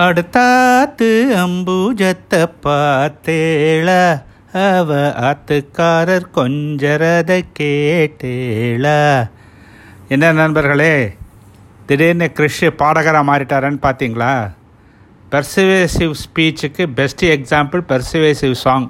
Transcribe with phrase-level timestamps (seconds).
[0.00, 3.88] அடுத்தாத்து அம்பூஜத்தை பார்த்தேள
[4.62, 8.86] அவ ஆத்துக்காரர் கொஞ்சரத கேட்டேள.
[10.08, 10.94] என்ன நண்பர்களே
[11.86, 14.32] திடீர்னு கிறிஷ் பாடகராக மாறிட்டாரன்னு பார்த்தீங்களா
[15.32, 18.88] persuasive ஸ்பீச்சுக்கு best example persuasive song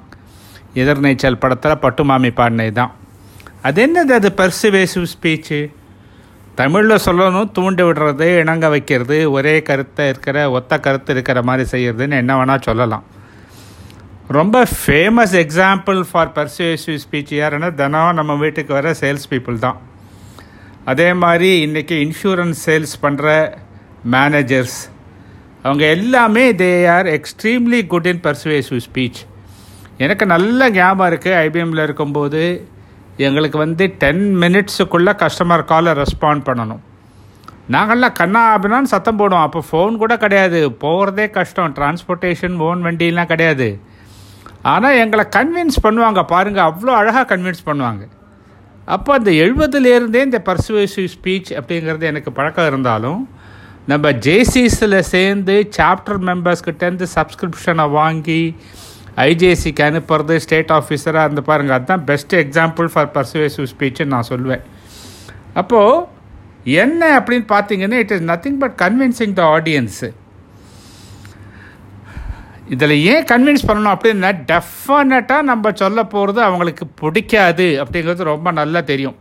[0.75, 2.93] Ethirneechal படத்தில் பட்டுமாமி பாடினது தான்
[3.61, 5.59] அது என்னது அது பெர்சுவேசிவ் ஸ்பீச்சு
[6.61, 12.33] தமிழில் சொல்லணும் தூண்டி விடுறது இணங்க வைக்கிறது ஒரே கருத்தை இருக்கிற ஒத்த கருத்து இருக்கிற மாதிரி செய்கிறதுன்னு என்ன
[12.39, 13.05] வேணால் சொல்லலாம்.
[14.37, 19.79] ரொம்ப famous example for persuasive speech யாருன்னா தினம் நம்ம வீட்டுக்கு வர சேல்ஸ் பீப்புள் தான்.
[20.91, 23.25] அதே மாதிரி இன்றைக்கி இன்சூரன்ஸ் சேல்ஸ் பண்ணுற
[24.13, 24.77] மேனேஜர்ஸ்
[25.63, 29.19] அவங்க எல்லாமே they are extremely good in persuasive speech
[30.05, 32.43] எனக்கு நல்ல ஞாபகம் இருக்குது ஐபிஎம்மில் இருக்கும்போது
[33.27, 36.81] எங்களுக்கு வந்து டென் மினிட்ஸுக்குள்ளே கஸ்டமர் காலை ரெஸ்பாண்ட் பண்ணணும்.
[37.73, 39.45] நாங்கள்லாம் கண்ணா அப்படின்னான்னு சத்தம் போடுவோம்.
[39.47, 40.59] அப்போ ஃபோன் கூட கிடையாது.
[40.83, 41.75] போகிறதே கஷ்டம்.
[41.77, 43.69] டிரான்ஸ்போர்ட்டேஷன் ஓன் வண்டிலாம் கிடையாது.
[44.73, 46.21] ஆனால் எங்களை கன்வின்ஸ் பண்ணுவாங்க.
[46.33, 48.03] பாருங்கள் அவ்வளோ அழகாக கன்வின்ஸ் பண்ணுவாங்க.
[48.95, 53.21] அப்போ அந்த எழுபதுலேருந்தே இந்த பர்சுவேசிவ் ஸ்பீச் அப்படிங்கிறது எனக்கு பழக்கம் இருந்தாலும்
[53.91, 58.41] நம்ம ஜேசிஸில் சேர்ந்து சாப்டர் மெம்பர்ஸ்கிட்டேருந்து சப்ஸ்கிரிப்ஷனை வாங்கி
[59.17, 64.61] ஐஜேசிக்கு அனுப்புறது ஸ்டேட் ஆஃபீஸராக இருந்து பாருங்கள் அதுதான் பெஸ்ட் எக்ஸாம்பிள் ஃபார் பர்சுவேசிவ் ஸ்பீச்சுன்னு நான் சொல்லுவேன்
[65.53, 66.05] அப்போது
[66.63, 70.13] என்ன அப்படின்னு பார்த்தீங்கன்னா it is nothing but convincing the audience
[72.67, 79.15] இதில் ஏன் கன்வின்ஸ் பண்ணணும் அப்படின்னா டெஃபினட்டாக நம்ம சொல்ல போகிறது அவங்களுக்கு பிடிக்காது அப்படிங்கிறது ரொம்ப நல்லா தெரியும்.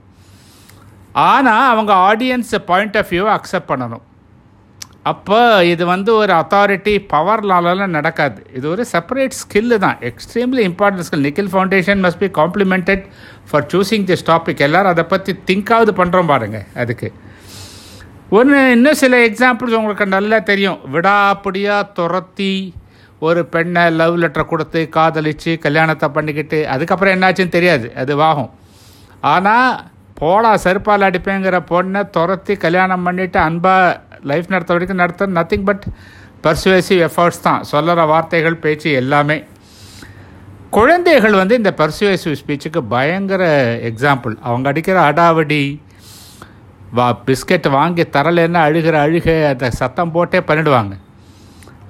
[1.12, 4.02] ஆனால் அவங்க ஆடியன்ஸ் பாயிண்ட் ஆஃப் வியூவை அக்செப்ட் பண்ணணும்.
[5.10, 5.38] அப்போ
[5.72, 8.40] இது வந்து ஒரு அத்தாரிட்டி பவர்னாலலாம் நடக்காது.
[8.56, 9.98] இது ஒரு செப்பரேட் ஸ்கில்லு தான்.
[10.08, 13.04] Extremely important skill Nikhil foundation must be complimented
[13.50, 17.08] for choosing this topic எல்லோரும் அதை பற்றி திங்காவது பண்ணுறோம் பாருங்கள் அதுக்கு.
[18.38, 20.78] ஒன்று இன்னும் சில எக்ஸாம்பிள்ஸ் உங்களுக்கு நல்லா தெரியும்.
[20.96, 22.52] விடாப்படியாக துரத்தி
[23.28, 27.88] ஒரு பெண்ணை லவ் லெட்டர் கொடுத்து காதலித்து கல்யாணத்தை பண்ணிக்கிட்டு அதுக்கப்புறம் என்னாச்சுன்னு தெரியாது.
[28.02, 28.52] அது வாகும்.
[29.32, 29.72] ஆனால்
[30.20, 33.98] போடா செருப்பால் அடிப்பேங்கிற பொண்ணை துரத்தி கல்யாணம் பண்ணிவிட்டு அன்பாக
[34.30, 35.84] லைஃப் நடத்த வரைக்கும் நடத்த நத்திங் பட்
[36.44, 37.64] பர்சுவேசிவ் எஃபர்ட்ஸ் தான்.
[37.72, 39.38] சொல்லுற வார்த்தைகள் பேச்சு எல்லாமே.
[40.76, 43.44] குழந்தைகள் வந்து இந்த பர்சுவேசிவ் ஸ்பீச்சுக்கு பயங்கர
[43.90, 45.62] எக்ஸாம்பிள் அவங்க அடிக்கிற அடாவடி
[46.98, 50.94] வா பிஸ்கெட் வாங்கி தரலைன்னா அழுகிற அழுகை அதை சத்தம் போட்டே பண்ணிடுவாங்க.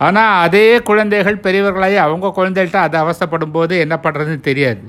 [0.07, 4.83] ஆனால் அதே குழந்தைகள் பெரியவர்களாகி அவங்க குழந்தைகள்கிட்ட அதை அவசப்படும் போது என்ன பண்ணுறதுன்னு தெரியாது.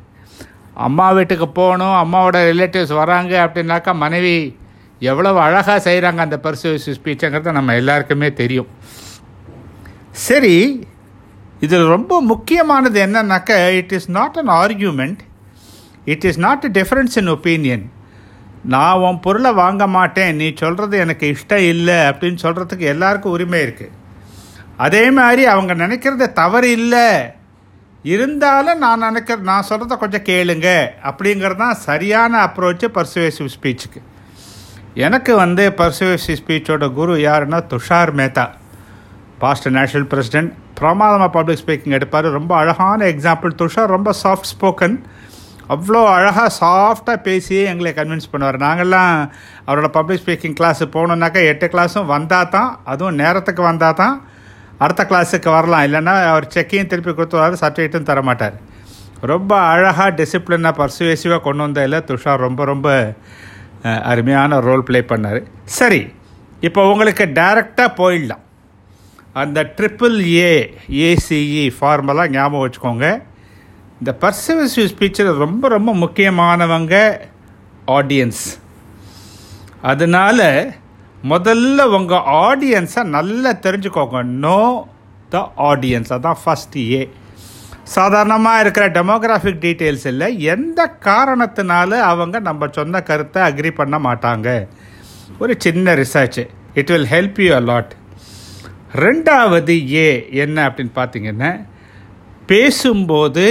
[0.87, 4.35] அம்மா வீட்டுக்கு போகணும் அம்மாவோட ரிலேட்டிவ்ஸ் வராங்க அப்படின்னாக்கா மனைவி
[5.09, 8.69] எவ்வளவு அழகாக செய்கிறாங்க அந்த பர்சுவேசிவ் ஸ்பீச்சுங்கிறது நம்ம எல்லாருக்குமே தெரியும்.
[10.27, 10.55] சரி
[11.59, 15.19] இதில் ரொம்ப முக்கியமானது என்னன்னாக்க it is not an argument
[16.05, 17.83] it is not a difference in opinion
[18.63, 23.97] நான் உன் பொருளை வாங்க மாட்டேன் நீ சொல்கிறது எனக்கு இஷ்டம் இல்லை அப்படின்னு சொல்கிறதுக்கு எல்லாருக்கும் உரிமை இருக்குது
[24.77, 27.07] அதே மாதிரி அவங்க நினைக்கிறது தவறு இல்லை.
[28.03, 30.69] இருந்தாலும் நான் நினைக்கிற நான் சொல்கிறத கொஞ்சம் கேளுங்க
[31.09, 34.01] அப்படிங்கிறது தான் சரியான அப்ரோச்சு பர்சுவேசிவ் ஸ்பீச்சுக்கு
[35.05, 38.43] எனக்கு வந்து பர்சுவேசி ஸ்பீச்சோட குரு யாருன்னா Tushar Mehta.
[39.41, 42.27] Past national president பிரமாதமாக பப்ளிக் ஸ்பீக்கிங் எடுப்பார்.
[42.37, 44.97] ரொம்ப அழகான எக்ஸாம்பிள் துஷார் ரொம்ப சாஃப்ட் ஸ்போக்கன்
[45.75, 48.57] அவ்வளோ அழகாக சாஃப்டாக பேசியே எங்களை கன்வின்ஸ் பண்ணுவார்.
[48.65, 49.13] நாங்கள்லாம்
[49.67, 54.17] அவரோட பப்ளிக் ஸ்பீக்கிங் கிளாஸு போகணுன்னாக்கா எட்டு கிளாஸும் வந்தால் தான் அதுவும் நேரத்துக்கு வந்தால் தான்
[54.85, 55.85] அடுத்த கிளாஸுக்கு வரலாம்.
[55.87, 58.57] இல்லைன்னா அவர் செக்கையும் திருப்பி கொடுத்துருவார் சர்டிஃபிகேட்டும் தர மாட்டார்.
[59.31, 62.89] ரொம்ப அழகாக டிசிப்ளினாக பர்சுவேசிவாக கொண்டு வந்ததில் துஷார் ரொம்ப ரொம்ப
[63.83, 65.41] அருமையான ரோல் ப்ளே பண்ணார்.
[65.77, 66.01] சரி
[66.67, 68.43] இப்போ உங்களுக்கு டைரெக்டாக போயிடலாம்.
[69.41, 70.51] அந்த ட்ரிப்புள் ஏ
[71.07, 73.07] ஏசிஇ ஃபார்மலாக ஞாபகம் வச்சுக்கோங்க.
[73.99, 76.95] இந்த பர்சுவேசிவ் ஸ்பீச்சில் ரொம்ப ரொம்ப முக்கியமானவங்க
[77.97, 78.43] ஆடியன்ஸ்
[79.91, 80.47] அதனால்
[81.33, 84.23] முதல்ல உங்கள் ஆடியன்ஸை நல்லா தெரிஞ்சுக்கோங்க.
[84.45, 84.61] நோ
[85.29, 87.01] த ஆடியன்ஸ் அதான் ஃபஸ்ட் ஏ
[87.95, 94.47] சாதாரணமாக இருக்கிற டெமோகிராஃபிக் டீட்டெயில்ஸில் எந்த காரணத்தினால அவங்க நம்ம சொன்ன கருத்தை அக்ரி பண்ண மாட்டாங்க?
[95.39, 96.39] ஒரு சின்ன research
[96.73, 97.91] it will help you allot
[98.95, 100.07] ரெண்டாவது ஏ
[100.43, 101.51] என்ன அப்படின்னு பார்த்தீங்கன்னா
[102.45, 103.45] பேசும்போது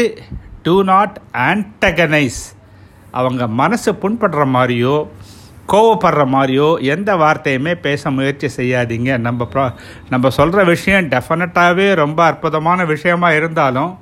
[0.62, 1.16] டூ நாட்
[1.48, 2.40] ஆன்டகனைஸ்
[3.10, 4.96] அவங்க மனசு புண்படுற மாதிரியோ
[5.72, 9.10] கோவப்படுற மாதிரியோ எந்த வார்த்தையுமே பேச முயற்சி செய்யாதீங்க.
[9.26, 9.64] நம்ம ப்ரா
[10.12, 13.92] நம்ம சொல்கிற விஷயம் டெஃபினட்டாகவே ரொம்ப அற்புதமான விஷயமா இருந்தாலும்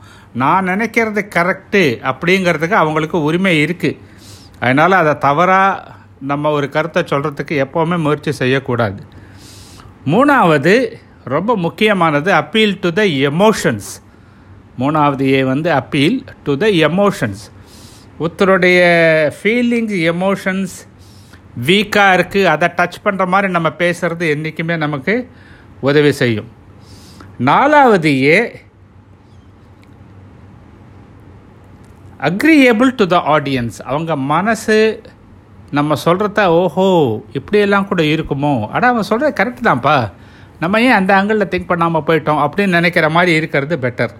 [0.42, 3.98] நான் நினைக்கிறது கரெக்டு அப்படிங்கிறதுக்கு அவங்களுக்கு உரிமை இருக்குது
[4.60, 5.96] அதனால் அதை தவறாக
[6.30, 9.00] நம்ம ஒரு கருத்தை சொல்கிறதுக்கு எப்போவுமே முயற்சி செய்யக்கூடாது.
[10.12, 10.74] மூணாவது
[11.34, 13.88] ரொம்ப முக்கியமானது அப்பீல் டு த எமோஷன்ஸ்
[14.80, 17.42] மூணாவது ஏ வந்து அப்பீல் டு த எமோஷன்ஸ்
[18.20, 18.78] ஒருத்தருடைய
[19.38, 20.76] ஃபீலிங்ஸ் எமோஷன்ஸ்
[21.66, 25.14] வீக்காக இருக்குது அதை டச் பண்ணுற மாதிரி நம்ம பேசுகிறது என்றைக்குமே நமக்கு
[25.88, 26.49] உதவி செய்யும்.
[27.49, 28.38] நாலாவது a
[32.28, 34.78] agreeable to the audience அவங்க மனசு
[35.78, 36.87] நம்ம சொல்கிறத ஓஹோ
[37.38, 38.52] இப்படியெல்லாம் கூட இருக்குமோ?
[38.75, 39.96] ஆனால் அவன் சொல்கிறது கரெக்டு தான்ப்பா.
[40.62, 42.40] நம்ம ஏன் அந்த ஆங்கிளில் திங்க் பண்ணாமல் போயிட்டோம்?
[42.44, 44.14] அப்படின்னு நினைக்கிற மாதிரி இருக்கிறது பெட்டர்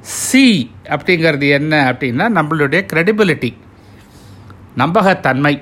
[0.00, 0.44] சி
[0.94, 3.50] அப்படிங்கிறது என்ன அப்படின்னா நம்மளுடைய க்ரெடிபிலிட்டி
[4.82, 5.54] நம்பகத்தன்மை.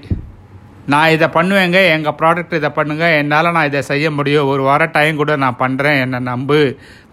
[0.92, 4.50] நான் இதை பண்ணுவேங்க எங்கள் ப்ராடக்ட் இதை பண்ணுங்கள் என்னால் நான் இதை செய்ய முடியும்.
[4.52, 6.60] ஒரு வாரம் டைம் கூட நான் பண்ணுறேன் என்னை நம்பு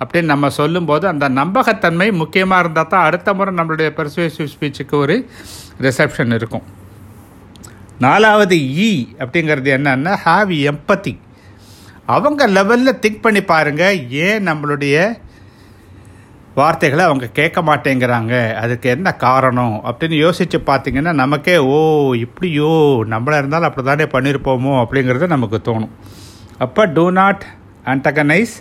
[0.00, 5.16] அப்படின்னு நம்ம சொல்லும்போது அந்த நம்பகத்தன்மை முக்கியமாக இருந்தால் தான் அடுத்த முறை நம்மளுடைய பெர்சுவேசிவ் ஸ்பீச்சுக்கு ஒரு
[5.86, 6.66] ரிசப்ஷன் இருக்கும்.
[8.06, 8.56] நாலாவது
[8.88, 8.90] இ
[9.22, 11.14] அப்படிங்கிறது என்னன்னா ஹாவ் எம்பத்தி
[12.14, 14.96] அவங்க லெவலில் திங்க் பண்ணி பாருங்கள் ஏன் நம்மளுடைய
[16.54, 21.78] வார்த்தைகளை அவங்க கேட்க மாட்டேங்கிறாங்க அதுக்கு என்ன காரணம் அப்படின்னு யோசித்து பார்த்தீங்கன்னா நமக்கே ஓ
[22.24, 22.70] இப்படியோ
[23.12, 25.94] நம்மளாக இருந்தாலும் அப்படி தானே பண்ணியிருப்போமோ அப்படிங்கிறது நமக்கு தோணும்
[26.58, 27.44] அப்போ do not
[27.86, 28.54] antagonise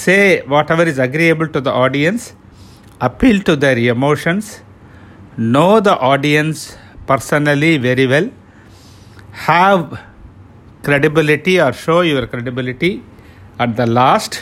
[0.00, 0.18] say
[0.70, 2.26] whatever is agreeable to the audience
[3.00, 4.50] appeal to their emotions
[5.56, 6.62] know the audience
[7.08, 8.30] personally very well
[9.46, 9.82] have
[10.84, 12.92] credibility or show your credibility.
[13.56, 14.36] At the last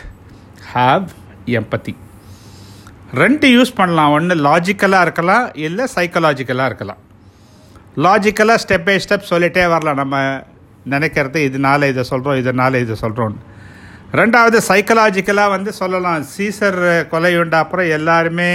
[0.72, 1.06] have
[1.60, 1.94] empathy
[3.20, 4.12] ரெண்டு use பண்ணலாம்.
[4.16, 7.00] ஒன்று லாஜிக்கலாக இருக்கலாம் இல்லை சைக்கலாஜிக்கலாக இருக்கலாம்.
[8.04, 10.00] லாஜிக்கலாக step by step சொல்லிட்டே வரலாம்.
[10.02, 10.16] நம்ம
[10.92, 13.36] நினைக்கிறது இதனால் இதை சொல்கிறோம் இதனால் இதை சொல்கிறோம்
[14.20, 16.24] ரெண்டாவது சைக்கலாஜிக்கலாக வந்து சொல்லலாம்.
[16.34, 16.80] சீசர்
[17.12, 18.50] கொலையுண்ட அப்புறம் எல்லாருமே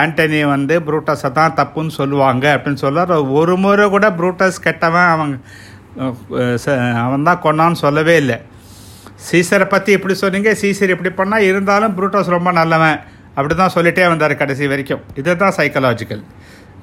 [0.00, 5.34] ஆண்டனி வந்து புரூட்டஸை தான் தப்புன்னு சொல்லுவாங்க அப்படின்னு சொல்ல ஒரு முறை கூட ப்ரூட்டஸ் கெட்டவன் அவன்
[7.04, 8.38] அவன் தான் கொன்னான்னு சொல்லவே இல்லை.
[9.28, 10.50] சீசரை பற்றி இப்படி சொன்னீங்க?
[10.62, 12.98] சீசர் இப்படி பண்ணால் இருந்தாலும் ப்ரூட்டஸ் ரொம்ப நல்லவன்.
[13.36, 15.02] அப்படி தான் சொல்லிட்டே வந்தார் கடைசி வரைக்கும்.
[15.20, 16.22] இதுதான் psychological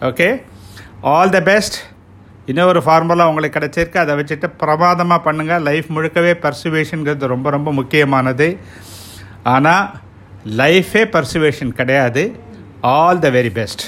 [0.09, 0.27] okay
[1.13, 1.77] all the best
[2.51, 3.97] இன்னொரு ஃபார்முலா உங்களுக்கு கிடச்சிருக்கு.
[4.03, 8.47] அதை வச்சுட்டு பிரமாதமாக பண்ணுங்கள் லைஃப் முழுக்கவே பர்சுவேஷனுங்கிறது ரொம்ப ரொம்ப முக்கியமானது.
[9.55, 9.85] ஆனால்
[10.61, 12.23] லைஃபே பர்சுவேஷன் கிடையாது.
[12.95, 13.83] All the very best